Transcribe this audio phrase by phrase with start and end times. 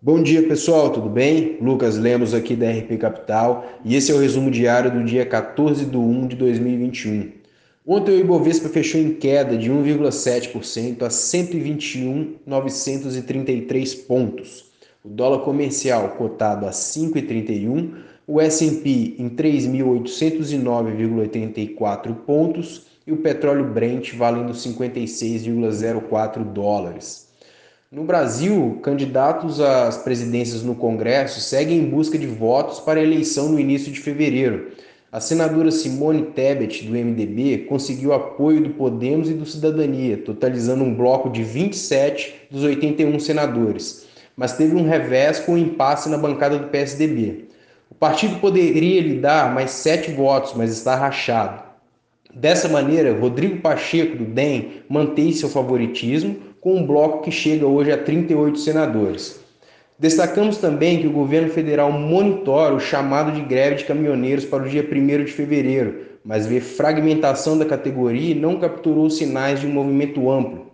[0.00, 1.58] Bom dia pessoal, tudo bem?
[1.60, 5.84] Lucas Lemos aqui da RP Capital e esse é o resumo diário do dia 14
[5.84, 7.32] de 1 de 2021.
[7.84, 14.66] Ontem o Ibovespa fechou em queda de 1,7% a 121.933 pontos.
[15.04, 17.94] O dólar comercial cotado a 5,31,
[18.24, 27.27] o S&P em 3.809,84 pontos e o petróleo Brent valendo 56,04 dólares.
[27.90, 33.48] No Brasil, candidatos às presidências no Congresso seguem em busca de votos para a eleição
[33.48, 34.72] no início de fevereiro.
[35.10, 40.94] A senadora Simone Tebet, do MDB, conseguiu apoio do Podemos e do Cidadania, totalizando um
[40.94, 46.58] bloco de 27 dos 81 senadores, mas teve um revés com um impasse na bancada
[46.58, 47.46] do PSDB.
[47.90, 51.62] O partido poderia lhe dar mais sete votos, mas está rachado.
[52.34, 57.92] Dessa maneira, Rodrigo Pacheco, do DEM, mantém seu favoritismo, com um bloco que chega hoje
[57.92, 59.40] a 38 senadores.
[59.98, 64.68] Destacamos também que o governo federal monitora o chamado de greve de caminhoneiros para o
[64.68, 69.72] dia 1 de fevereiro, mas vê fragmentação da categoria e não capturou sinais de um
[69.72, 70.68] movimento amplo.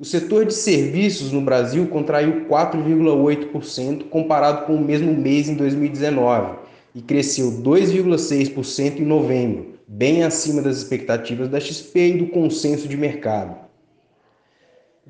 [0.00, 6.56] O setor de serviços no Brasil contraiu 4,8% comparado com o mesmo mês em 2019
[6.94, 12.96] e cresceu 2,6% em novembro, bem acima das expectativas da XP e do consenso de
[12.96, 13.69] mercado.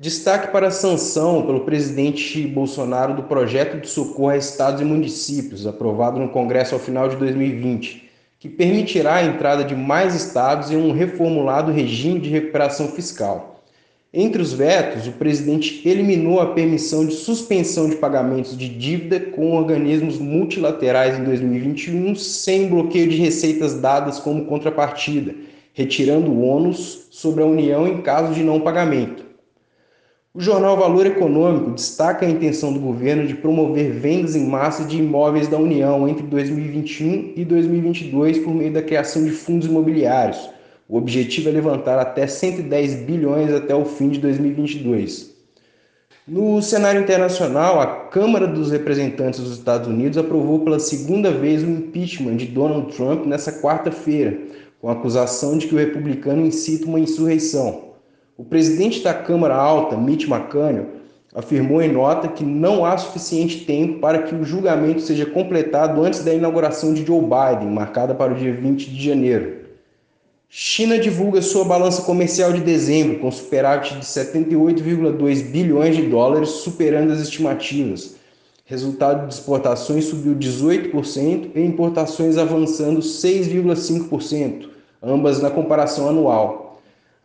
[0.01, 5.67] Destaque para a sanção pelo presidente Bolsonaro do projeto de socorro a estados e municípios,
[5.67, 10.75] aprovado no Congresso ao final de 2020, que permitirá a entrada de mais estados em
[10.75, 13.61] um reformulado regime de recuperação fiscal.
[14.11, 19.55] Entre os vetos, o presidente eliminou a permissão de suspensão de pagamentos de dívida com
[19.55, 25.35] organismos multilaterais em 2021, sem bloqueio de receitas dadas como contrapartida,
[25.75, 29.29] retirando o ônus sobre a União em caso de não pagamento.
[30.33, 34.97] O jornal Valor Econômico destaca a intenção do governo de promover vendas em massa de
[34.97, 40.49] imóveis da União entre 2021 e 2022 por meio da criação de fundos imobiliários.
[40.87, 45.35] O objetivo é levantar até 110 bilhões até o fim de 2022.
[46.25, 51.69] No cenário internacional, a Câmara dos Representantes dos Estados Unidos aprovou pela segunda vez o
[51.69, 54.39] impeachment de Donald Trump nessa quarta-feira,
[54.79, 57.90] com a acusação de que o republicano incita uma insurreição.
[58.41, 60.87] O presidente da Câmara Alta, Mitch McConnell,
[61.31, 66.23] afirmou em nota que não há suficiente tempo para que o julgamento seja completado antes
[66.23, 69.57] da inauguração de Joe Biden, marcada para o dia 20 de janeiro.
[70.49, 77.13] China divulga sua balança comercial de dezembro, com superávit de 78,2 bilhões de dólares, superando
[77.13, 78.15] as estimativas.
[78.65, 84.67] Resultado de exportações subiu 18% e importações avançando 6,5%,
[85.03, 86.60] ambas na comparação anual.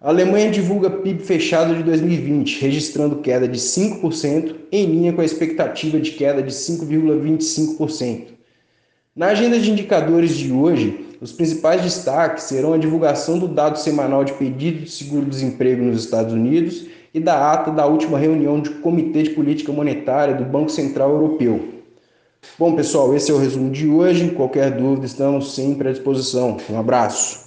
[0.06, 5.24] A Alemanha divulga PIB fechado de 2020, registrando queda de 5%, em linha com a
[5.24, 8.26] expectativa de queda de 5,25%.
[9.16, 14.22] Na agenda de indicadores de hoje, os principais destaques serão a divulgação do dado semanal
[14.22, 19.24] de pedido de seguro-desemprego nos Estados Unidos e da ata da última reunião do Comitê
[19.24, 21.60] de Política Monetária do Banco Central Europeu.
[22.56, 24.30] Bom, pessoal, esse é o resumo de hoje.
[24.30, 26.58] Qualquer dúvida, estamos sempre à disposição.
[26.70, 27.45] Um abraço.